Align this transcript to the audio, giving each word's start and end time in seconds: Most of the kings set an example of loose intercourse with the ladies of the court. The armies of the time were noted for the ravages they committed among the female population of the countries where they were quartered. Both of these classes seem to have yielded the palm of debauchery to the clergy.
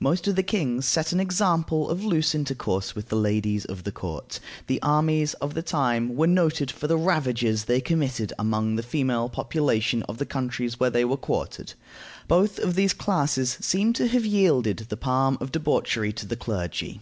Most 0.00 0.26
of 0.26 0.34
the 0.34 0.42
kings 0.42 0.86
set 0.86 1.12
an 1.12 1.20
example 1.20 1.88
of 1.88 2.02
loose 2.04 2.34
intercourse 2.34 2.96
with 2.96 3.10
the 3.10 3.14
ladies 3.16 3.64
of 3.64 3.84
the 3.84 3.92
court. 3.92 4.40
The 4.66 4.82
armies 4.82 5.34
of 5.34 5.54
the 5.54 5.62
time 5.62 6.16
were 6.16 6.26
noted 6.26 6.68
for 6.68 6.88
the 6.88 6.96
ravages 6.96 7.66
they 7.66 7.80
committed 7.80 8.32
among 8.40 8.74
the 8.74 8.82
female 8.82 9.28
population 9.28 10.02
of 10.08 10.18
the 10.18 10.26
countries 10.26 10.80
where 10.80 10.90
they 10.90 11.04
were 11.04 11.16
quartered. 11.16 11.74
Both 12.26 12.58
of 12.58 12.74
these 12.74 12.92
classes 12.92 13.56
seem 13.60 13.92
to 13.92 14.08
have 14.08 14.26
yielded 14.26 14.78
the 14.88 14.96
palm 14.96 15.38
of 15.40 15.52
debauchery 15.52 16.12
to 16.14 16.26
the 16.26 16.34
clergy. 16.34 17.00